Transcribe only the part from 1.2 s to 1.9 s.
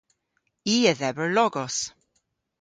logos.